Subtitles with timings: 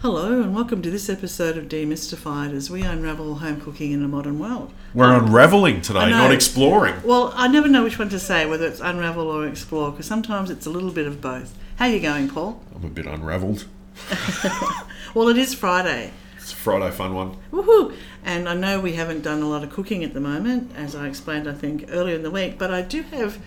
[0.00, 4.08] Hello, and welcome to this episode of Demystified as we unravel home cooking in a
[4.08, 4.72] modern world.
[4.94, 6.94] We're um, unraveling today, not exploring.
[7.02, 10.50] Well, I never know which one to say, whether it's unravel or explore, because sometimes
[10.50, 11.56] it's a little bit of both.
[11.76, 12.60] How you going, Paul?
[12.74, 13.66] I'm a bit unravelled.
[15.14, 16.10] Well, it is Friday.
[16.36, 17.38] It's a Friday fun one.
[17.50, 17.94] Woohoo!
[18.22, 21.06] And I know we haven't done a lot of cooking at the moment, as I
[21.08, 23.38] explained, I think, earlier in the week, but I do have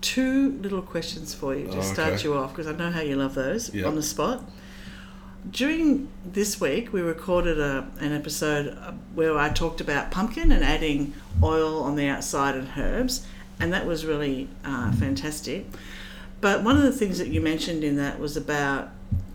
[0.00, 2.22] two little questions for you to Oh, start okay.
[2.24, 3.84] you off, because I know how you love those Yep.
[3.84, 4.42] on the spot.
[5.50, 10.62] During this week, we recorded a, an episode uh, where I talked about pumpkin and
[10.62, 13.26] adding oil on the outside and herbs,
[13.58, 15.66] and that was really uh, fantastic.
[16.40, 18.90] But one of the things that you mentioned in that was about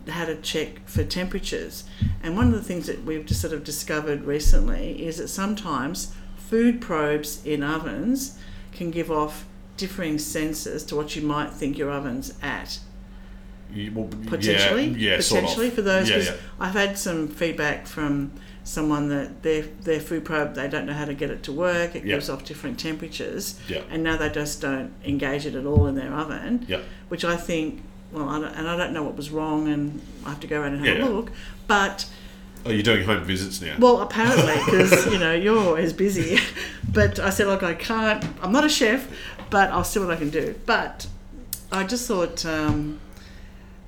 [0.08, 1.84] how to check for temperatures.
[2.22, 6.14] And one of the things that we've just sort of discovered recently is that sometimes
[6.36, 8.38] food probes in ovens
[8.72, 9.46] can give off
[9.76, 12.80] differing senses to what you might think your oven's at
[13.94, 15.50] well, potentially yeah, yeah, sort of.
[15.50, 16.34] potentially for those Yeah.
[16.58, 18.32] I've had some feedback from
[18.64, 21.94] someone that their their food probe they don't know how to get it to work
[21.94, 23.82] it gives off different temperatures Yeah.
[23.90, 26.80] and now they just don't engage it at all in their oven Yeah.
[27.08, 30.30] which I think well I don't, and I don't know what was wrong and I
[30.30, 31.30] have to go around and have a look
[31.66, 32.06] but
[32.66, 33.76] Oh, you're doing home visits now.
[33.78, 36.38] well, apparently, because you know you're always busy.
[36.92, 38.22] But I said, look, I can't.
[38.42, 39.06] I'm not a chef,
[39.48, 40.56] but I'll see what I can do.
[40.66, 41.06] But
[41.70, 42.98] I just thought um,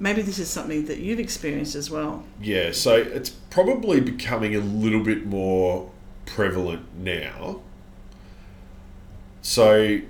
[0.00, 2.24] maybe this is something that you've experienced as well.
[2.40, 5.90] yeah, so it's probably becoming a little bit more
[6.26, 7.60] prevalent now.
[9.42, 10.00] So,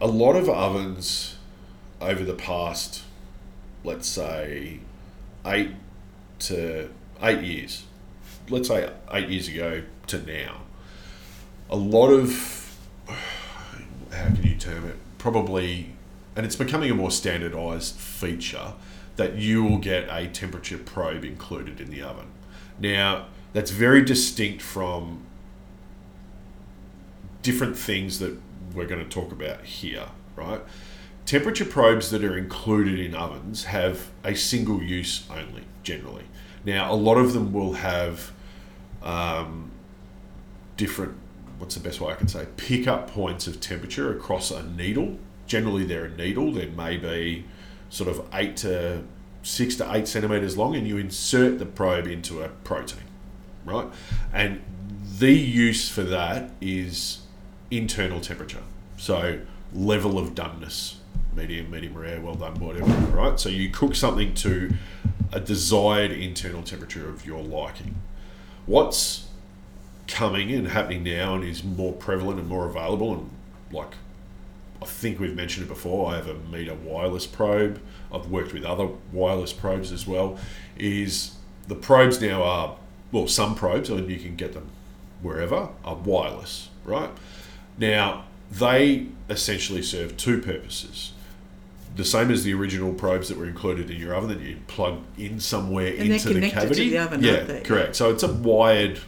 [0.00, 1.36] a lot of ovens
[2.00, 3.02] over the past,
[3.84, 4.80] let's say,
[5.44, 5.72] eight
[6.40, 6.90] to
[7.22, 7.84] eight years,
[8.48, 10.62] let's say eight years ago to now,
[11.70, 12.76] a lot of,
[13.06, 14.96] how can you term it?
[15.18, 15.94] Probably,
[16.34, 18.74] and it's becoming a more standardized feature
[19.16, 22.26] that you will get a temperature probe included in the oven.
[22.78, 25.22] Now, that's very distinct from
[27.42, 28.38] different things that
[28.74, 30.06] we're going to talk about here,
[30.36, 30.60] right?
[31.26, 36.24] Temperature probes that are included in ovens have a single use only, generally.
[36.64, 38.32] Now, a lot of them will have
[39.02, 39.70] um,
[40.76, 41.16] different,
[41.58, 45.18] what's the best way I can say, pickup points of temperature across a needle.
[45.46, 46.52] Generally, they're a needle.
[46.52, 47.44] There may be
[47.92, 49.04] sort of eight to
[49.42, 53.04] six to eight centimeters long, and you insert the probe into a protein,
[53.64, 53.86] right?
[54.32, 54.62] And
[55.18, 57.20] the use for that is
[57.70, 58.62] internal temperature.
[58.96, 59.40] So
[59.74, 60.94] level of doneness,
[61.36, 63.38] medium, medium rare, well done, whatever, right?
[63.38, 64.72] So you cook something to
[65.30, 67.96] a desired internal temperature of your liking.
[68.64, 69.28] What's
[70.06, 73.30] coming and happening now and is more prevalent and more available and
[73.70, 73.94] like
[74.82, 76.10] I think we've mentioned it before.
[76.12, 77.80] I have a MEATER wireless probe.
[78.12, 80.38] I've worked with other wireless probes as well.
[80.76, 81.36] Is
[81.68, 82.76] the probes now are
[83.12, 84.68] well, some probes, and you can get them
[85.20, 87.10] wherever, are wireless, right?
[87.78, 91.12] Now they essentially serve two purposes.
[91.94, 95.00] The same as the original probes that were included in your oven that you plug
[95.18, 96.88] in somewhere And into the cavity.
[96.90, 97.60] the oven, yeah, aren't they?
[97.60, 97.96] correct.
[97.96, 98.98] So it's a wired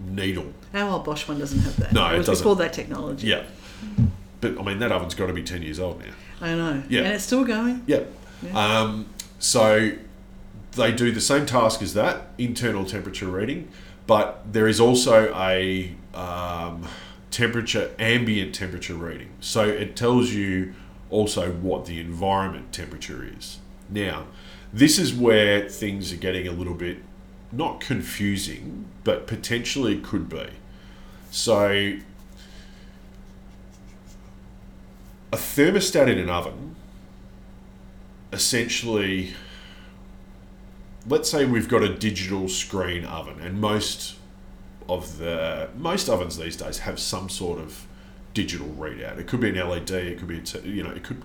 [0.00, 0.46] needle.
[0.72, 1.92] Our old Bosch one doesn't have that.
[1.92, 2.42] No, it it was doesn't.
[2.42, 3.26] before that technology.
[3.28, 3.44] Yeah.
[4.40, 6.12] But I mean that oven's got to be ten years old now.
[6.40, 6.82] I know.
[6.88, 7.00] Yeah.
[7.00, 7.82] And it's still going.
[7.86, 8.04] Yeah.
[8.54, 9.06] Um,
[9.38, 9.92] so
[10.72, 13.68] they do the same task as that internal temperature reading,
[14.06, 16.86] but there is also a um,
[17.30, 19.30] temperature ambient temperature reading.
[19.40, 20.74] So it tells you
[21.10, 23.58] also what the environment temperature is.
[23.88, 24.26] Now,
[24.72, 26.98] this is where things are getting a little bit
[27.52, 30.50] not confusing, but potentially could be.
[31.30, 31.96] So
[35.32, 36.76] a thermostat in an oven
[38.32, 39.34] essentially
[41.06, 44.16] let's say we've got a digital screen oven and most
[44.88, 47.86] of the most ovens these days have some sort of
[48.34, 49.18] digital readout.
[49.18, 51.22] It could be an led it could be a t- you know it could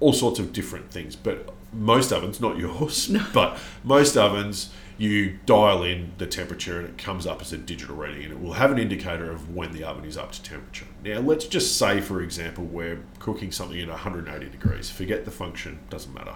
[0.00, 5.82] all sorts of different things but most ovens not yours but most ovens you dial
[5.82, 8.70] in the temperature and it comes up as a digital reading and it will have
[8.70, 12.20] an indicator of when the oven is up to temperature now let's just say for
[12.20, 16.34] example we're cooking something at 180 degrees forget the function doesn't matter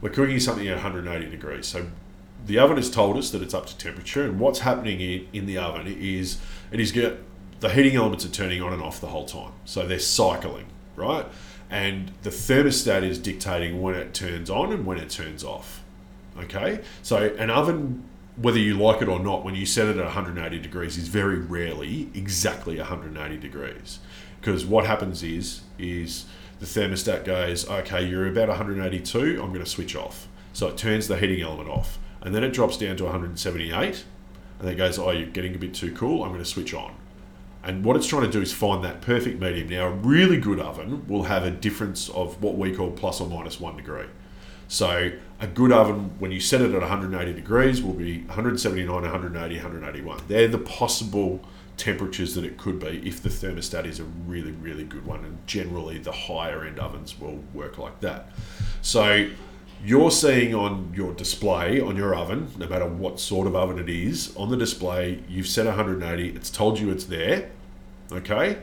[0.00, 1.66] we're cooking something at 180 degrees.
[1.66, 1.86] So
[2.44, 5.58] the oven has told us that it's up to temperature, and what's happening in, the
[5.58, 6.38] oven is
[6.70, 7.22] it is get
[7.60, 9.52] the heating elements are turning on and off the whole time.
[9.64, 11.26] So they're cycling, right?
[11.70, 15.82] And the thermostat is dictating when it turns on and when it turns off.
[16.40, 16.80] Okay?
[17.02, 18.04] So an oven,
[18.36, 21.38] whether you like it or not, when you set it at 180 degrees, is very
[21.38, 23.98] rarely exactly 180 degrees.
[24.40, 26.26] Because what happens is, is
[26.60, 30.28] the thermostat goes, okay, you're about 182, I'm going to switch off.
[30.52, 31.98] So it turns the heating element off.
[32.26, 34.04] and then it drops down to 178,
[34.58, 36.24] and then it goes, oh, you're getting a bit too cool.
[36.24, 36.96] I'm going to switch on.
[37.62, 39.68] And what it's trying to do is find that perfect medium.
[39.68, 43.28] Now, a really good oven will have a difference of what we call plus or
[43.28, 44.06] minus one degree.
[44.68, 49.54] So, a good oven, when you set it at 180 degrees, will be 179, 180,
[49.54, 50.20] 181.
[50.28, 51.40] They're the possible
[51.76, 55.24] temperatures that it could be if the thermostat is a really, really good one.
[55.24, 58.30] And generally, the higher end ovens will work like that.
[58.82, 59.28] So,
[59.84, 63.88] you're seeing on your display on your oven, no matter what sort of oven it
[63.88, 67.50] is, on the display, you've set 180, it's told you it's there,
[68.10, 68.58] okay?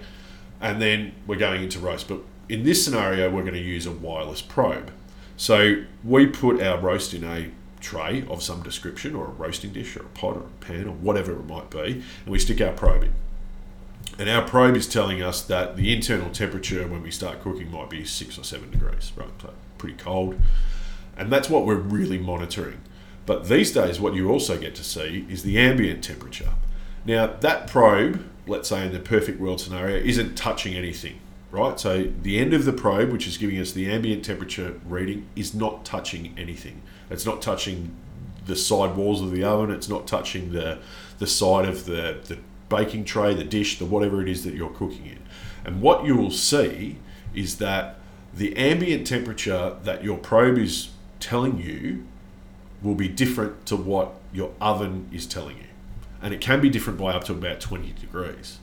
[0.59, 2.07] And then we're going into roast.
[2.07, 4.91] But in this scenario, we're going to use a wireless probe.
[5.37, 9.95] So we put our roast in a tray of some description, or a roasting dish,
[9.97, 12.71] or a pot, or a pan, or whatever it might be, and we stick our
[12.71, 13.13] probe in.
[14.19, 17.89] And our probe is telling us that the internal temperature when we start cooking might
[17.89, 19.29] be six or seven degrees, right?
[19.41, 20.39] So pretty cold.
[21.17, 22.81] And that's what we're really monitoring.
[23.25, 26.51] But these days, what you also get to see is the ambient temperature.
[27.05, 31.19] Now, that probe, let's say in the perfect world scenario, isn't touching anything,
[31.53, 31.79] right?
[31.79, 35.53] So the end of the probe, which is giving us the ambient temperature reading, is
[35.53, 36.81] not touching anything.
[37.11, 37.95] It's not touching
[38.47, 39.69] the side walls of the oven.
[39.69, 40.79] It's not touching the
[41.19, 42.39] the side of the, the
[42.69, 45.19] baking tray, the dish, the whatever it is that you're cooking in.
[45.63, 46.97] And what you will see
[47.35, 47.99] is that
[48.33, 50.89] the ambient temperature that your probe is
[51.19, 52.03] telling you
[52.81, 55.67] will be different to what your oven is telling you.
[56.19, 58.57] And it can be different by up to about 20 degrees.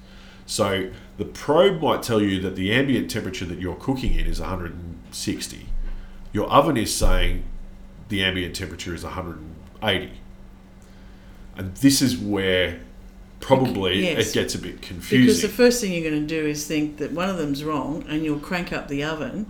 [0.50, 4.40] So the probe might tell you that the ambient temperature that you're cooking in is
[4.40, 5.66] 160.
[6.32, 7.44] Your oven is saying
[8.08, 10.10] the ambient temperature is 180.
[11.56, 12.80] And this is where
[13.38, 14.30] probably Yes.
[14.30, 15.26] it gets a bit confusing.
[15.26, 18.04] Because the first thing you're going to do is think that one of them's wrong,
[18.08, 19.46] and you'll crank up the oven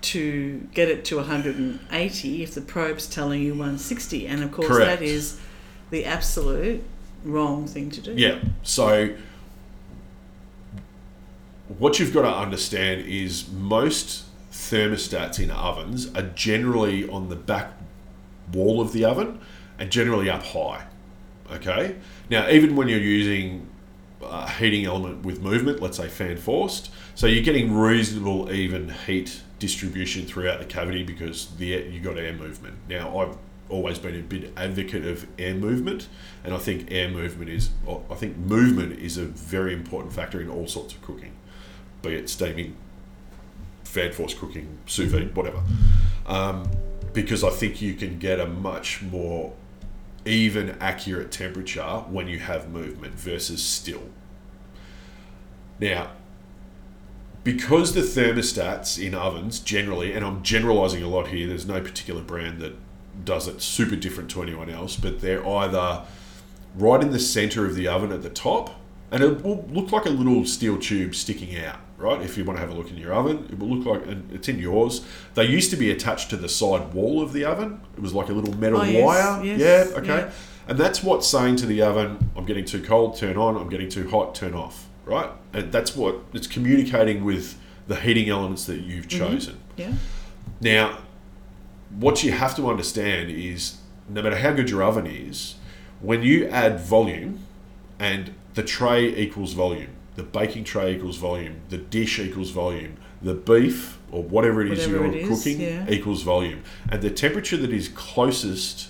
[0.00, 4.26] to get it to 180 if the probe's telling you 160.
[4.26, 4.98] And of course, Correct.
[4.98, 5.38] that is
[5.90, 6.82] the absolute
[7.22, 8.12] wrong thing to do.
[8.16, 8.40] Yeah.
[8.64, 9.10] So
[11.78, 17.72] what you've got to understand is most thermostats in ovens are generally on the back
[18.52, 19.40] wall of the oven
[19.78, 20.86] and generally up high.
[21.52, 21.96] Okay.
[22.28, 23.68] Now, even when you're using
[24.22, 29.42] a heating element with movement, let's say fan forced, so you're getting reasonable even heat
[29.58, 32.76] distribution throughout the cavity because the air, you got air movement.
[32.88, 33.36] Now, I've
[33.68, 36.08] always been a big advocate of air movement,
[36.44, 37.70] and I think air movement is,
[38.10, 41.32] I think movement is a very important factor in all sorts of cooking,
[42.02, 42.76] be it steaming,
[43.84, 45.62] fan force cooking, sous vide, whatever.
[46.26, 46.70] Um,
[47.12, 49.52] because I think you can get a much more
[50.24, 54.02] even accurate temperature when you have movement versus still.
[55.80, 56.10] Now,
[57.42, 62.20] because the thermostats in ovens generally, and I'm generalizing a lot here, there's no particular
[62.20, 62.74] brand that
[63.24, 66.02] does it super different to anyone else, but they're either
[66.76, 68.78] right in the center of the oven at the top,
[69.10, 72.20] and it will look like a little steel tube sticking out, right?
[72.22, 74.32] If you want to have a look in your oven, it will look like, and
[74.32, 75.04] it's in yours.
[75.34, 77.80] They used to be attached to the side wall of the oven.
[77.96, 79.44] It was like a little metal Oh, yes, wire.
[79.44, 80.06] yes, yeah, okay.
[80.08, 80.30] yeah.
[80.66, 83.88] And that's what's saying to the oven, I'm getting too cold, turn on, I'm getting
[83.88, 85.30] too hot, turn off, right?
[85.52, 89.18] And that's what it's communicating with the heating elements that you've mm-hmm.
[89.18, 89.60] chosen.
[89.76, 89.94] Yeah.
[90.60, 91.00] Now,
[91.90, 95.56] what you have to understand is no matter how good your oven is,
[96.00, 97.40] when you add volume
[97.98, 103.32] and the tray equals volume, the baking tray equals volume, the dish equals volume, the
[103.32, 105.86] beef or whatever it is Whatever you're it is, cooking yeah.
[105.88, 106.62] equals volume.
[106.90, 108.88] And the temperature that is closest,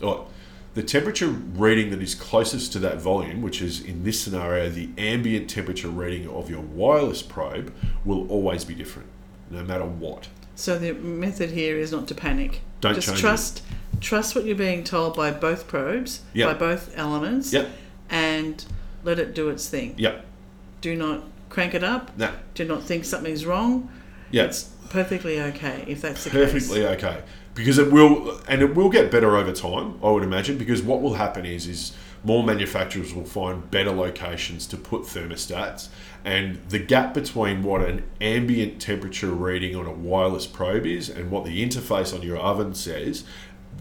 [0.00, 0.26] or
[0.72, 4.88] the temperature reading that is closest to that volume, which is in this scenario the
[4.96, 9.08] ambient temperature reading of your wireless probe, will always be different,
[9.50, 10.28] no matter what.
[10.54, 12.62] So the method here is not to panic.
[12.80, 13.20] Don't Just change it.
[13.20, 13.62] trust
[14.00, 16.48] trust what you're being told by both probes, Yep.
[16.48, 17.68] by both elements, Yep,
[18.10, 18.64] and
[19.04, 19.94] let it do its thing.
[19.96, 20.25] yep,
[20.86, 22.16] Do not crank it up.
[22.16, 23.90] no, Do not think something's wrong.
[24.30, 24.50] yep.
[24.50, 26.86] It's perfectly okay if that's the perfectly case.
[27.02, 27.22] okay
[27.56, 31.02] because it will and it will get better over time i would imagine because what
[31.02, 35.88] will happen is is more manufacturers will find better locations to put thermostats
[36.24, 41.28] and the gap between what an ambient temperature reading on a wireless probe is and
[41.32, 43.24] what the interface on your oven says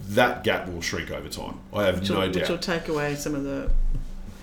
[0.07, 3.13] that gap will shrink over time i have Which no will, which will take away
[3.13, 3.69] some of the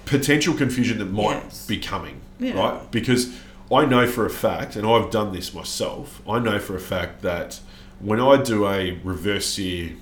[0.05, 1.67] potential confusion that might Yes.
[1.67, 2.59] be coming, Yeah.
[2.59, 2.91] right?
[2.91, 3.35] Because
[3.71, 7.23] I know for a fact, and I've done this myself, I know for a fact
[7.23, 7.61] that
[8.01, 9.93] when I do a reverse sear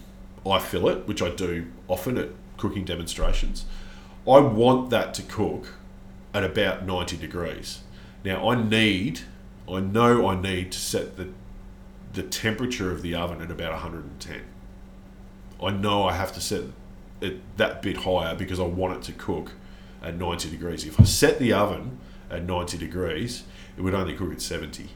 [0.46, 3.66] eye fillet, which I do often at cooking demonstrations,
[4.26, 5.74] I want that to cook
[6.32, 7.80] at about 90 degrees.
[8.24, 9.20] Now I need,
[9.68, 11.28] I know I need to set the
[12.12, 14.42] the temperature of the oven at about 110.
[15.62, 16.64] I know I have to set
[17.20, 19.52] it that bit higher because I want it to cook
[20.02, 20.84] at 90 degrees.
[20.84, 21.98] If I set the oven
[22.30, 23.44] at 90 degrees,
[23.76, 24.88] it would only cook at 70.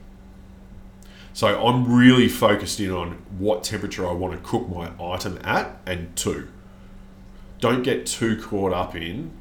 [1.32, 5.78] So I'm really focused in on what temperature I want to cook my item at
[5.84, 6.48] and to.
[7.60, 9.32] Don't get too caught up in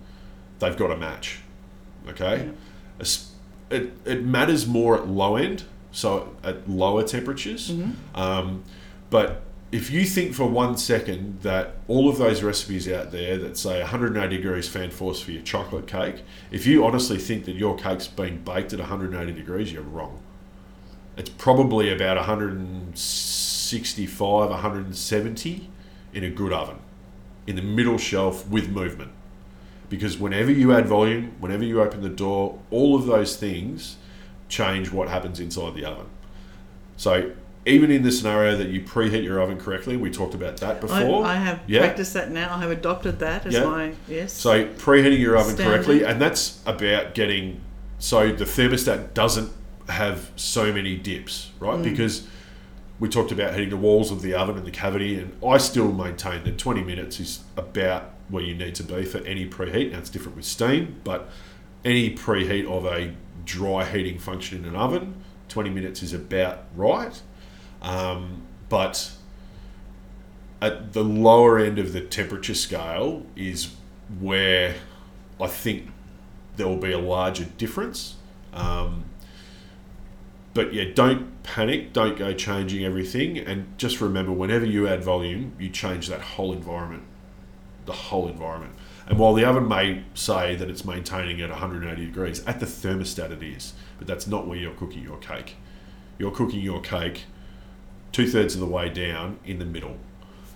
[0.60, 1.40] they've got to match.
[2.08, 2.50] Okay?
[3.00, 3.32] Es-
[3.70, 7.72] It, it matters more at low end, so at lower temperatures.
[8.16, 8.64] Um,
[9.10, 9.42] but
[9.74, 13.80] if you think for one second that all of those recipes out there that say
[13.80, 18.06] 180 degrees fan force for your chocolate cake, if you honestly think that your cake's
[18.06, 20.22] being baked at 180 degrees, you're wrong.
[21.18, 25.70] It's probably about 165, 170
[26.14, 26.78] in a good oven,
[27.48, 29.12] in the middle shelf with movement.
[29.90, 33.98] Because whenever you add volume, whenever you open the door, all of those things
[34.50, 36.06] change what happens inside the oven.
[36.96, 37.32] So
[37.66, 41.26] even in the scenario that you preheat your oven correctly, we talked about that before.
[41.26, 41.80] I have Yeah.
[41.80, 42.54] practiced that now.
[42.54, 43.64] I have adopted that as Yeah.
[43.66, 44.34] my yes.
[44.34, 45.72] So preheating your oven Standard.
[45.76, 47.62] correctly, and that's about getting
[48.00, 49.50] so the thermostat doesn't
[49.88, 51.80] have so many dips, right?
[51.80, 51.84] Mm.
[51.84, 52.28] Because
[53.00, 55.92] we talked about hitting the walls of the oven and the cavity, and I still
[55.92, 59.92] maintain that 20 minutes is about where you need to be for any preheat.
[59.92, 61.30] Now it's different with steam, but
[61.86, 63.12] any preheat of a
[63.46, 65.16] dry heating function in an oven,
[65.50, 67.22] 20 minutes is about right.
[67.84, 69.12] Um, but
[70.62, 73.76] at the lower end of the temperature scale is
[74.20, 74.76] where
[75.40, 75.90] I think
[76.56, 78.16] there will be a larger difference.
[78.54, 79.06] Um,
[80.54, 81.94] but yeah, don't panic.
[81.94, 86.54] Don't go changing everything, and just remember, whenever you add volume, you change that whole
[86.54, 87.04] environment,
[87.86, 88.74] the whole environment.
[89.08, 93.32] And while the oven may say that it's maintaining at 180 degrees, at the thermostat
[93.32, 95.56] it is, but that's not where you're cooking your cake.
[96.18, 97.24] You're cooking your cake
[98.14, 99.98] two thirds of the way down in the middle.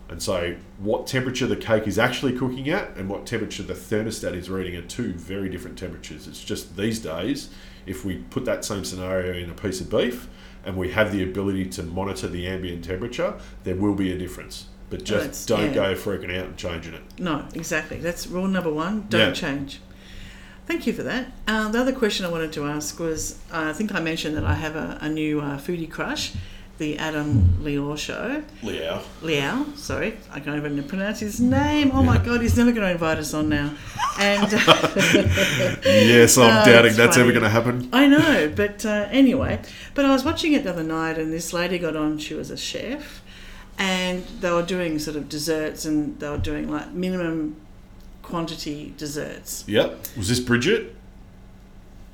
[0.09, 4.33] And so, what temperature the cake is actually cooking at and what temperature the thermostat
[4.35, 6.27] is reading are two very different temperatures.
[6.29, 7.49] It's just these days,
[7.85, 10.29] if we put that same scenario in a piece of beef
[10.63, 13.33] and we have the ability to monitor the ambient temperature,
[13.65, 14.67] there will be a difference.
[14.89, 15.73] But just That's- don't yeah.
[15.73, 17.01] go freaking out and changing it.
[17.19, 17.97] No, exactly.
[17.97, 19.07] That's rule number one.
[19.09, 19.33] Don't Yeah.
[19.33, 19.81] change.
[20.67, 21.33] Thank you for that.
[21.47, 24.45] Uh, the other question I wanted to ask was uh, I think I mentioned that
[24.45, 26.31] I have a, a new uh, foodie crush,
[26.77, 28.43] the Adam Liaw show.
[28.61, 29.01] Liaw.
[29.21, 31.91] Liaw, sorry, I can't even pronounce his name.
[31.93, 33.73] Oh my God, he's never going to invite us on now.
[34.19, 34.51] And
[35.85, 37.89] Yes, I'm Oh, doubting that's ever going to happen.
[37.91, 39.59] I know, but uh, anyway.
[39.95, 42.17] But I was watching it the other night, and this lady got on.
[42.19, 43.21] She was a chef,
[43.79, 47.55] and they were doing sort of desserts, and they were doing like minimum
[48.21, 49.63] quantity desserts.
[49.67, 50.07] Yep.
[50.17, 50.95] Was this Bridget?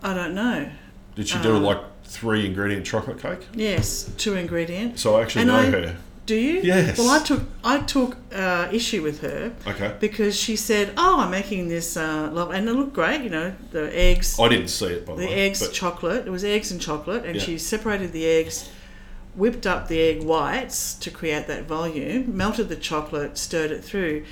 [0.01, 0.69] I don't know.
[1.15, 1.79] Did she do Uh, like
[2.13, 3.47] three ingredient chocolate cake?
[3.53, 4.99] Yes, two ingredient.
[4.99, 5.95] So I actually And know I- her.
[6.25, 6.61] Do you?
[6.63, 6.97] Yes.
[6.97, 9.93] Well, I took I took uh, issue with her Okay.
[9.99, 13.21] because she said, "Oh, I'm making this, uh, and it looked great.
[13.23, 15.25] You know, the eggs, I didn't see it by the, way.
[15.27, 15.41] the way.
[15.47, 16.25] eggs, but- chocolate.
[16.25, 17.41] It was eggs and chocolate, and Yeah.
[17.43, 18.69] she separated the eggs,
[19.35, 24.23] whipped up the egg whites to create that volume, melted the chocolate, stirred it through,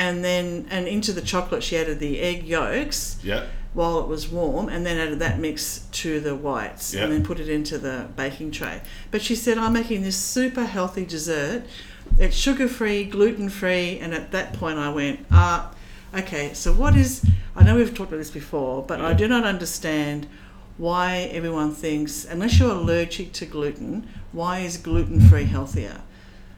[0.00, 3.44] and then and into the chocolate she added the egg yolks yeah.
[3.74, 7.02] while it was warm, and then added that mix to the whites, Yeah.
[7.02, 8.80] and then put it into the baking tray.
[9.10, 11.64] But she said, "I'm making this super healthy dessert.
[12.18, 15.70] It's sugar free, gluten free." And at that point, I went, "Ah,
[16.16, 16.54] okay.
[16.54, 17.22] So what is?
[17.54, 20.26] I know we've talked about this before, but I do not understand."
[20.78, 26.00] Why everyone thinks, unless you're allergic to gluten, why is gluten free healthier?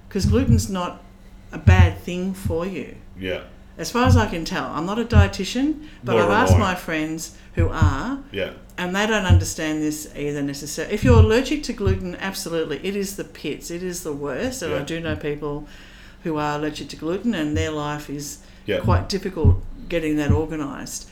[0.07, 1.03] Because gluten's not
[1.51, 2.95] a bad thing for you.
[3.23, 3.43] Yeah.
[3.79, 6.55] As far as I can tell, I'm not a dietitian, but Nor I've am asked
[6.55, 6.59] I.
[6.59, 8.51] my friends who are, Yeah.
[8.77, 10.93] and they don't understand this either necessarily.
[10.95, 14.63] If you're allergic to gluten, absolutely, it is the pits, it is the worst.
[14.63, 14.85] And I Yeah.
[14.85, 15.67] do know people
[16.25, 18.81] who are allergic to gluten, and their life is Yeah.
[18.81, 21.09] quite difficult getting that organised.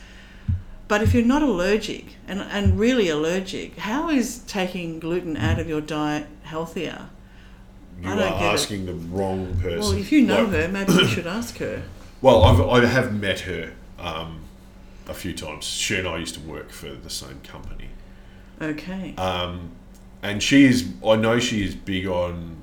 [0.87, 5.67] But if you're not allergic and, and really allergic, how is taking gluten out of
[5.67, 7.07] your diet healthier?
[8.01, 8.53] You I are don't get it.
[8.53, 9.79] asking the wrong person.
[9.79, 11.83] Well, if you know Like- her, maybe you should ask her.
[12.21, 14.41] Well, I've, I have met her um,
[15.07, 15.65] a few times.
[15.65, 17.89] She and I used to work for the same company.
[18.61, 19.15] Okay.
[19.15, 19.71] Um,
[20.21, 22.57] and she is, I know she is big on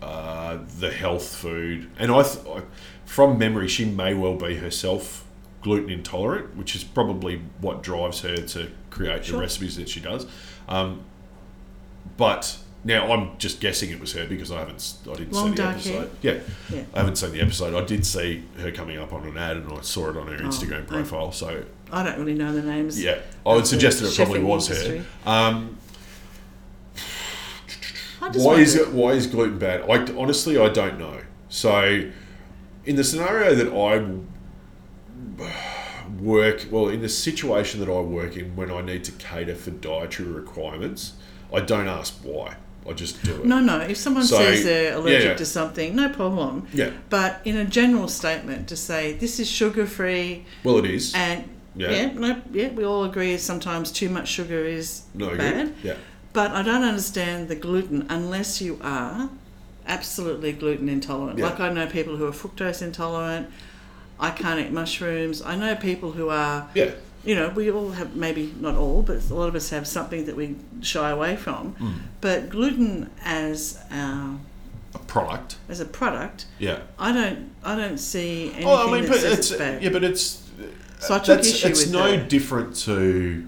[0.00, 1.90] uh, the health food.
[1.98, 2.62] And I, th- I,
[3.04, 5.24] from memory, she may well be herself
[5.60, 9.36] gluten intolerant, which is probably what drives her to create Sure.
[9.36, 10.26] the recipes that she does.
[10.68, 11.02] Um,
[12.16, 15.62] but now I'm just guessing it was her because I haven't, I didn't Long see
[15.62, 16.10] the episode.
[16.22, 16.38] Yeah,
[16.70, 16.82] Yeah.
[16.94, 17.74] I haven't seen the episode.
[17.74, 20.36] I did see her coming up on an ad, and I saw it on her
[20.40, 21.32] Oh, Instagram profile.
[21.32, 23.02] So I don't really know the names.
[23.02, 24.98] yeah, I would suggest that it probably was industry.
[25.24, 25.30] her.
[25.30, 25.78] Um,
[28.34, 28.92] why is it?
[28.92, 29.82] Why is gluten bad?
[29.90, 31.20] I honestly I don't know.
[31.48, 32.10] So
[32.84, 34.04] in the scenario that I
[36.20, 39.70] work, well, in the situation that I work in when I need to cater for
[39.70, 41.14] dietary requirements,
[41.52, 42.56] I don't ask why.
[42.88, 43.44] I just do it.
[43.44, 43.80] No, no.
[43.80, 45.34] If someone So, says they're allergic yeah.
[45.36, 46.66] to something, no problem.
[46.72, 46.90] Yeah.
[47.10, 51.12] But in a general statement, to say this is sugar free Well, it is.
[51.14, 51.90] and Yeah.
[51.90, 52.12] yeah.
[52.12, 55.54] no, yeah, we all agree sometimes too much sugar is no bad.
[55.66, 55.74] good.
[55.82, 55.94] Yeah.
[56.32, 59.30] But I don't understand the gluten unless you are
[59.86, 61.38] absolutely gluten intolerant.
[61.38, 61.46] Yeah.
[61.46, 63.48] Like I know people who are fructose intolerant.
[64.18, 65.42] I can't eat mushrooms.
[65.42, 66.90] I know people who are, Yeah.
[67.26, 70.24] You know, we all have maybe not all, but a lot of us have something
[70.26, 71.72] that we shy away from.
[71.72, 71.92] Hmm.
[72.20, 74.38] But gluten as our,
[74.94, 75.56] A product.
[75.68, 76.78] as a product, Yeah.
[76.98, 79.82] I don't I don't see anything Oh, I mean, that but says it's, it's bad.
[79.82, 80.42] yeah, but it's
[81.00, 82.28] So I took issue it's with no that.
[82.30, 83.46] different to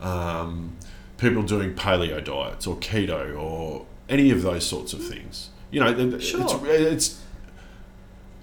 [0.00, 0.76] um,
[1.16, 5.50] people doing paleo diets or keto or any of those sorts of things.
[5.70, 6.42] You know, Sure.
[6.66, 7.22] it's, it's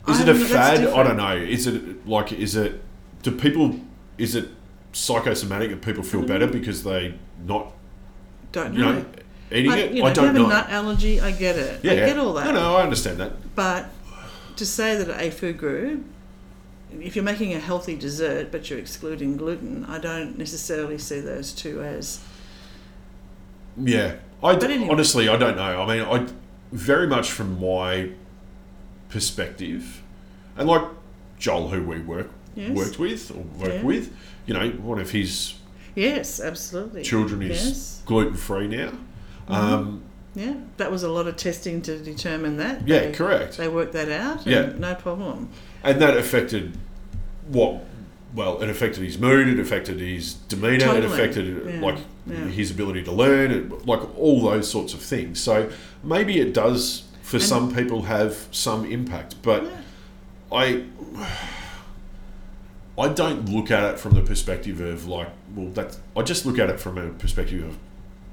[0.08, 0.88] is I it a don't know, that's fad?
[0.88, 1.36] I don't know.
[1.38, 2.82] Is it like is it
[3.22, 3.80] do people
[4.18, 4.50] is it
[4.94, 6.28] psychosomatic that people feel mm-hmm.
[6.28, 7.16] better because they
[7.46, 7.74] not
[8.52, 8.94] don't you know.
[8.94, 9.06] know
[9.52, 9.92] eating I, it?
[9.94, 10.46] you know, I don't have know.
[10.46, 11.84] a nut allergy, I get it.
[11.84, 12.46] yeah, I get all that.
[12.46, 13.56] No, no, I understand that.
[13.56, 13.90] But
[14.56, 16.04] to say that a food group,
[17.00, 21.52] if you're making a healthy dessert but you're excluding gluten, I don't necessarily see those
[21.52, 22.24] two as.
[23.78, 24.90] Yeah, I But anyway.
[24.92, 25.82] honestly I don't know.
[25.82, 26.28] I mean, I
[26.72, 28.10] very much from my
[29.10, 30.04] perspective,
[30.56, 30.84] and like
[31.40, 32.72] Joel, who we work Yes.
[32.76, 33.84] worked with or work Yeah.
[33.84, 34.14] with,
[34.46, 35.54] you know, one of his
[35.96, 37.04] Yes, absolutely.
[37.04, 38.02] children is Yes.
[38.06, 38.90] gluten free now.
[39.50, 39.54] Mm-hmm.
[39.54, 40.02] Um,
[40.36, 42.88] Yeah, that was a lot of testing to determine that.
[42.88, 43.58] yeah, They- correct.
[43.58, 44.48] They worked that out.
[44.48, 44.72] Yeah.
[44.80, 45.50] No problem.
[45.84, 46.78] and that affected
[47.50, 47.86] what?
[48.34, 49.48] Well, it affected his mood.
[49.48, 50.96] It affected his demeanor.
[50.98, 51.82] It affected Yeah.
[51.82, 52.48] like Yeah.
[52.48, 53.52] his ability to learn.
[53.52, 55.40] It, like all those sorts of things.
[55.40, 55.70] So
[56.04, 59.66] maybe it does for And- some people have some impact, but.
[60.52, 60.84] I
[62.98, 66.00] I don't look at it from the perspective of like, well, that's.
[66.16, 67.78] I just look at it from a perspective of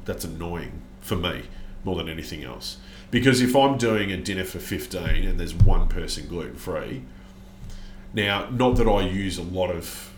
[0.05, 1.44] that's annoying for me
[1.85, 2.77] more than anything else.
[3.11, 7.03] Because if I'm doing a dinner for fifteen and there's one person gluten free,
[8.12, 10.12] now not that I use a lot of.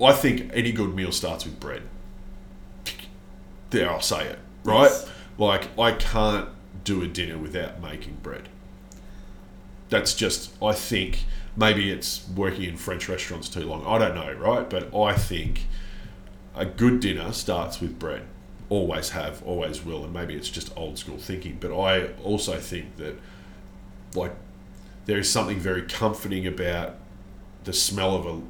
[0.00, 1.82] I think any good meal starts with bread.
[3.70, 4.90] There, I'll say it right.
[4.90, 5.10] Yes.
[5.38, 6.48] Like I can't
[6.84, 8.48] do a dinner without making bread
[9.94, 11.24] that's just I think
[11.56, 13.84] maybe it's working in French restaurants too long.
[13.86, 14.68] I don't know, right?
[14.68, 15.62] But I think
[16.54, 18.22] a good dinner starts with bread.
[18.68, 21.58] Always have, always will, and maybe it's just old school thinking.
[21.60, 23.16] But I also think that
[24.14, 24.32] like
[25.06, 26.96] there is something very comforting about
[27.64, 28.40] the smell of a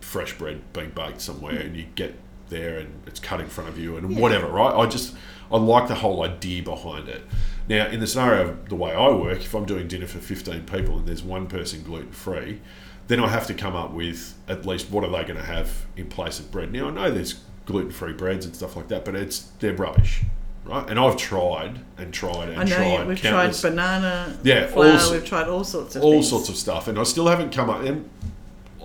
[0.00, 1.66] fresh bread being baked somewhere hmm.
[1.66, 2.14] and you get
[2.50, 4.20] there and it's cut in front of you and Yeah.
[4.20, 4.74] whatever, right?
[4.74, 5.14] I just
[5.52, 7.22] I like the whole idea behind it.
[7.68, 10.64] Now, in the scenario of the way I work, if I'm doing dinner for 15
[10.66, 12.60] people and there's one person gluten free,
[13.06, 15.86] then I have to come up with at least what are they going to have
[15.96, 16.72] in place of bread.
[16.72, 20.22] Now, I know there's gluten free breads and stuff like that, but it's they're rubbish,
[20.64, 20.88] right?
[20.88, 23.06] And I've tried and tried and I know tried.
[23.08, 24.98] we've countless- tried banana Yeah, flour.
[24.98, 26.28] all we've tried all sorts of all things.
[26.28, 27.80] sorts of stuff, and I still haven't come up.
[27.82, 28.08] And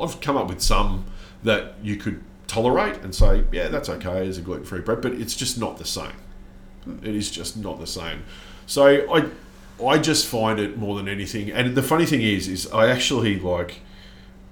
[0.02, 1.06] I've come up with some
[1.44, 5.14] that you could tolerate and say, yeah, that's okay as a gluten free bread, but
[5.14, 6.12] it's just not the same.
[7.04, 8.24] It is just not the same.
[8.66, 9.26] So I,
[9.84, 11.52] I just find it more than anything.
[11.52, 13.82] And the funny thing is, is I actually like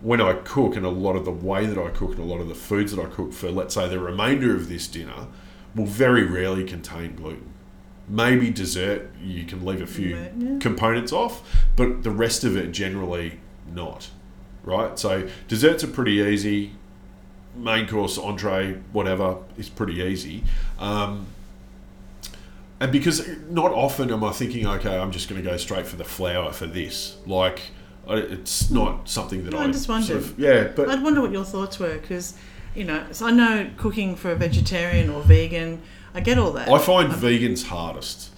[0.01, 2.39] when I cook, and a lot of the way that I cook, and a lot
[2.39, 5.27] of the foods that I cook for, let's say, the remainder of this dinner,
[5.75, 7.53] will very rarely contain gluten.
[8.07, 12.71] Maybe dessert, you can leave a few Yeah, components off, but the rest of it
[12.71, 13.39] generally
[13.73, 14.09] not.
[14.63, 14.97] Right?
[14.97, 16.73] So desserts are pretty easy.
[17.55, 20.43] Main course, entree, whatever, is pretty easy.
[20.77, 21.27] Um,
[22.79, 25.95] and because not often am I thinking, okay, I'm just going to go straight for
[25.95, 27.17] the flour for this.
[27.25, 27.59] Like,
[28.07, 30.17] it's not something that No, I, I just sort wondered.
[30.17, 32.35] of, yeah, but I'd wonder what your thoughts were because,
[32.75, 35.81] you know, so I know cooking for a vegetarian or vegan,
[36.13, 36.69] I get all that.
[36.69, 38.31] I find vegans hardest.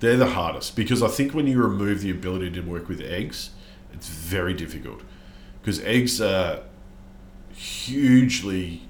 [0.00, 3.50] They're the hardest because I think when you remove the ability to work with eggs,
[3.92, 5.02] it's very difficult
[5.60, 6.60] because eggs are
[7.54, 8.82] hugely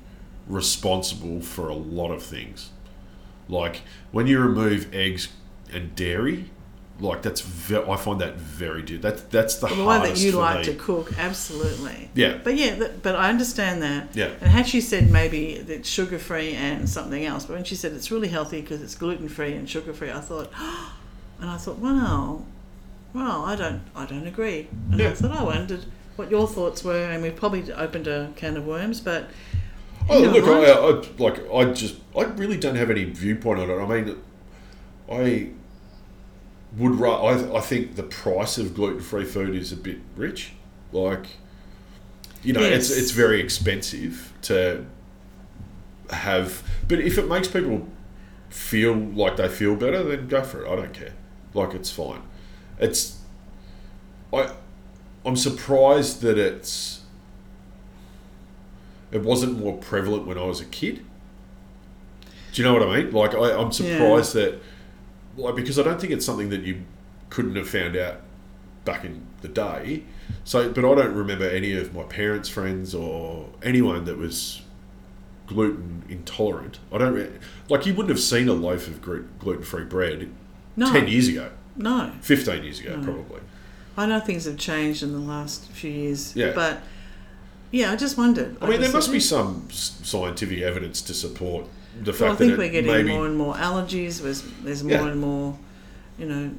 [0.47, 2.71] responsible for a lot of things.
[3.53, 5.29] Like when you remove eggs
[5.73, 6.51] and dairy,
[7.01, 10.19] like that's ve- I find that very di- that's that's the Well, the way that
[10.19, 10.65] you like me.
[10.73, 12.09] to cook, absolutely.
[12.15, 12.39] Yeah.
[12.43, 14.09] But yeah, that, but I understand that.
[14.15, 14.31] Yeah.
[14.41, 17.75] And had she said maybe that it's sugar free and something else, but when she
[17.75, 20.51] said it's really healthy because it's gluten free and sugar free, I thought,
[21.41, 22.45] and I thought, wow,
[23.13, 24.69] well, I don't, I don't agree.
[24.91, 25.85] And I thought, I wondered
[26.17, 29.29] what your thoughts were, and we've probably opened a can of worms, but.
[30.09, 33.05] Oh, you know, look, I- I, I, like I just I really don't have any
[33.05, 33.79] viewpoint on it.
[33.79, 34.17] I mean,
[35.11, 35.51] I
[36.77, 40.53] would ra- I, I think the price of gluten free food is a bit rich.
[40.93, 41.27] Like,
[42.43, 44.85] you know, it's it's very expensive to
[46.11, 46.63] have.
[46.89, 47.89] But if it makes people
[48.51, 50.71] feel like they feel better, then go for it.
[50.71, 51.15] I don't care.
[51.55, 52.23] Like it's fine.
[52.79, 53.19] It's
[54.33, 54.53] I
[55.25, 57.02] I'm surprised that it's
[59.13, 61.05] it wasn't more prevalent when I was a kid.
[62.53, 63.13] Do you know what I mean?
[63.13, 64.61] Like I, I'm surprised that
[65.37, 66.83] like because I don't think it's something that you
[67.31, 68.21] couldn't have found out
[68.85, 70.03] back in the day.
[70.45, 74.63] So, but I don't remember any of my parents' friends or anyone that was
[75.47, 76.79] gluten intolerant.
[76.93, 77.31] I don't
[77.69, 80.31] like you wouldn't have seen a loaf of gluten free bread
[80.77, 82.13] No, ten years ago, no.
[82.21, 83.05] fifteen years ago, No.
[83.05, 83.41] probably.
[83.97, 86.35] I know things have changed in the last few years.
[86.35, 86.53] Yeah.
[86.55, 86.81] But
[87.73, 88.57] yeah, I just wondered.
[88.61, 91.67] I mean, there must be some s- scientific evidence to support
[92.01, 94.23] the fact Well, I think that we're getting maybe more and more allergies.
[94.23, 95.09] There's, there's more Yeah.
[95.09, 95.59] and more,
[96.19, 96.51] you know,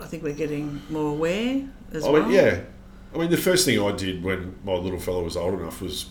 [0.00, 2.22] I think we're getting more aware as I well.
[2.22, 2.60] mean, yeah.
[3.14, 6.06] I mean, the first thing I did when my little fellow was old enough was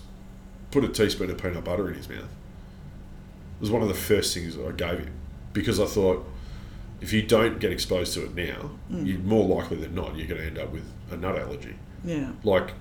[0.72, 2.20] put a teaspoon of peanut butter in his mouth.
[2.20, 5.12] It was one of the first things that I gave him
[5.54, 6.26] because I thought
[7.02, 9.08] if you don't get exposed to it now, Mm.
[9.08, 11.76] you're more likely than not you're going to end up with a nut allergy.
[12.04, 12.32] Yeah.
[12.44, 12.74] Like,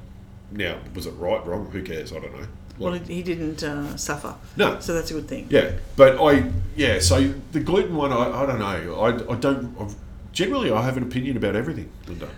[0.50, 1.66] now, was it right, wrong?
[1.70, 2.12] Who cares?
[2.12, 2.46] I don't know.
[2.78, 4.34] Well, Like, he didn't uh, suffer.
[4.56, 5.46] no, So that's a good thing.
[5.50, 7.00] Yeah, but I yeah.
[7.00, 9.00] So the gluten one, I, I don't know.
[9.00, 9.74] I, I don't.
[9.80, 9.88] i
[10.32, 12.28] generally, I have an opinion about everything, Linda.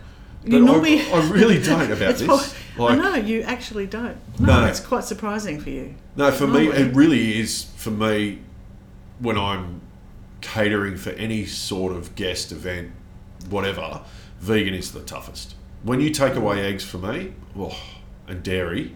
[0.43, 2.55] But You normally- I, I really don't about this.
[2.79, 4.17] I Like, know, you actually don't.
[4.41, 4.67] No, No.
[4.67, 5.95] it's quite surprising for you.
[6.17, 8.39] no, for me, it really is for me
[9.19, 9.83] when I'm
[10.41, 12.93] catering for any sort of guest event,
[13.51, 14.01] whatever.
[14.41, 15.55] Vegan is the toughest.
[15.83, 17.77] When you take away eggs for me, oh,
[18.31, 18.95] and dairy,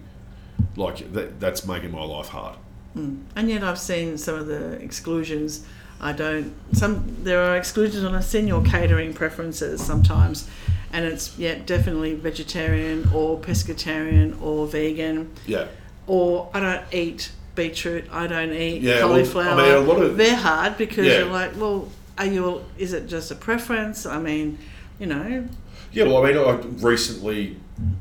[0.77, 2.57] like that, that's making my life hard.
[2.95, 3.17] Hmm.
[3.37, 5.67] And yet I've seen some of the exclusions.
[6.01, 6.55] I don't.
[6.73, 10.49] Some there are exclusions on a senior catering preferences sometimes,
[10.93, 15.67] and it's yeah definitely vegetarian or pescatarian or vegan Yeah.
[16.07, 18.05] or I don't eat beetroot.
[18.13, 19.57] I don't eat Yeah, well, I cauliflower.
[19.57, 21.19] mean, a lot of- They're hard because Yeah.
[21.21, 22.63] you're like, well, are you?
[22.79, 24.05] Is it just a preference?
[24.07, 24.59] I mean,
[24.99, 25.49] you know,
[25.93, 27.57] Yeah, well, I mean, I recently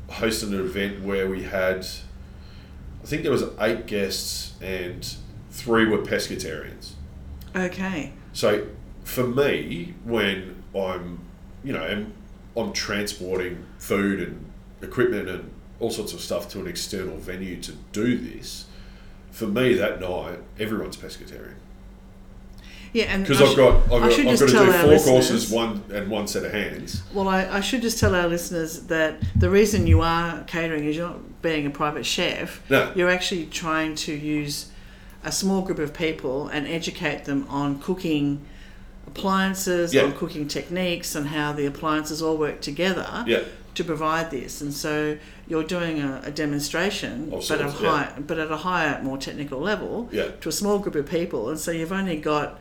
[0.09, 1.85] hosted an event where we had,
[3.03, 5.15] I think there was eight guests and
[5.51, 6.91] three were pescatarians.
[7.55, 8.67] okay, So
[9.03, 11.19] for me, when I'm,
[11.63, 12.13] you know, and
[12.55, 14.45] I'm transporting food and
[14.81, 18.65] equipment and all sorts of stuff to an external venue to do this,
[19.31, 21.55] for me that night, everyone's pescatarian
[22.93, 24.53] yeah, and because I I've should- got I've I got, should I've just got to
[24.53, 27.03] tell do our four listeners- courses, one and one set of hands.
[27.13, 30.95] Well, I, I should just tell our listeners that the reason you are catering is
[30.95, 32.61] you're not being a private chef.
[32.69, 32.91] No.
[32.95, 34.69] You're actually trying to use
[35.25, 38.45] a small group of people and educate them on cooking
[39.07, 40.03] appliances, Yeah.
[40.03, 43.43] on cooking techniques, and how the appliances all work together Yeah,
[43.75, 44.61] to provide this.
[44.61, 48.13] And so you're doing a, a demonstration, Of but at a sorts, yeah.
[48.25, 50.29] but at a higher, more technical level yeah.
[50.41, 51.49] to a small group of people.
[51.49, 52.59] And so you've only got,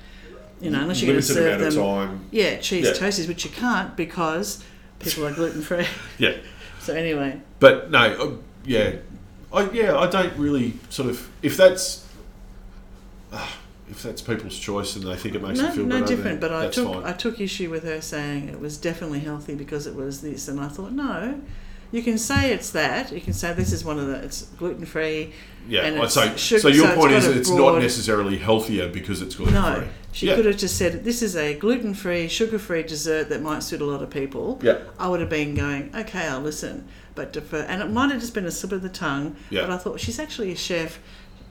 [0.63, 1.83] you know, unless you're going to Limited serve amount them.
[1.83, 2.25] of time.
[2.31, 2.93] Yeah, cheese Yeah.
[2.93, 4.63] toasties, which you can't because
[5.01, 5.87] people are gluten free.
[6.19, 6.37] Yeah.
[6.81, 8.31] so anyway, But no, uh,
[8.65, 8.97] yeah,
[9.53, 12.07] I yeah, I don't really sort of if that's
[13.33, 13.47] uh,
[13.91, 16.41] if that's people's choice and they think it makes no, them feel no better, different.
[16.41, 17.05] then But I that's took fine.
[17.05, 20.61] I took issue with her saying it was definitely healthy because it was this, and
[20.61, 21.41] I thought no.
[21.93, 23.13] You can say it's that.
[23.13, 24.15] You can say this is one of the.
[24.25, 25.33] It's gluten free.
[25.69, 26.69] yeah, say sugar- so.
[26.69, 29.63] Your so point got is it's broad- not necessarily healthier because it's gluten free.
[29.63, 30.37] No, she Yeah.
[30.37, 33.81] could have just said this is a gluten free, sugar free dessert that might suit
[33.83, 34.59] a lot of people.
[34.63, 36.87] Yeah, I would have been going, okay, I'll listen.
[37.15, 39.37] But defer, and it might have just been a slip of the tongue.
[39.51, 39.61] Yeah.
[39.61, 40.99] But I thought she's actually a chef.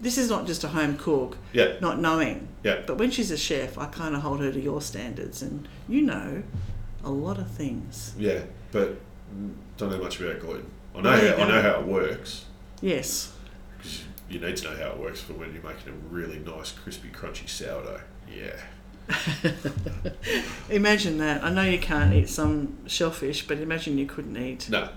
[0.02, 2.48] This is not just a home cook, yeah, not knowing.
[2.64, 2.82] yeah.
[2.88, 6.02] But when she's a chef, I kind of hold her to your standards, and you
[6.02, 6.42] know
[7.04, 8.14] a lot of things.
[8.18, 8.40] Yeah,
[8.72, 9.00] but
[9.82, 10.70] don't know much about gluten.
[10.96, 12.46] I know how, I know how it works
[12.82, 13.32] Yes.
[13.78, 16.72] Because you need to know how it works for when you're making a really nice,
[16.72, 18.02] crispy, crunchy sourdough.
[18.34, 18.60] Yeah,
[20.70, 21.44] Imagine that.
[21.44, 24.70] I know you can't eat some shellfish, but imagine you couldn't eat.
[24.70, 24.90] no,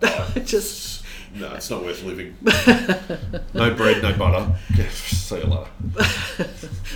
[0.44, 2.36] Just no, it's not worth living.
[3.54, 4.54] no bread, no butter.
[4.90, 5.68] See you later.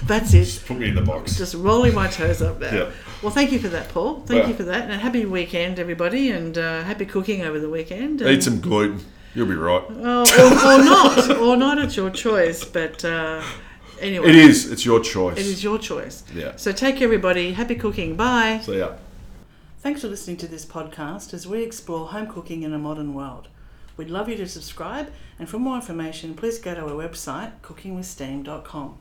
[0.04, 0.44] that's it.
[0.44, 1.36] Just put me in the box.
[1.36, 2.74] Just rolling my toes up there.
[2.74, 2.90] Yeah.
[3.22, 4.20] Well, thank you for that, Paul.
[4.20, 4.48] Thank Yeah.
[4.48, 8.20] you for that, and happy weekend, everybody, and uh, happy cooking over the weekend.
[8.22, 9.04] And, Eat some gluten.
[9.34, 9.88] You'll be right.
[9.90, 11.78] Well, or, or not, or not.
[11.78, 12.64] It's your choice.
[12.64, 13.42] But uh,
[14.00, 14.70] anyway, It is.
[14.70, 15.38] It's your choice.
[15.38, 16.24] It is your choice.
[16.34, 16.52] Yeah.
[16.56, 17.52] So take care, everybody.
[17.52, 18.16] Happy cooking.
[18.16, 18.60] Bye.
[18.64, 18.92] See ya.
[19.82, 23.48] Thanks for listening to this podcast as we explore home cooking in a modern world.
[23.96, 28.98] We'd love you to subscribe, and for more information, please go to our website, cookingwithsteam.com.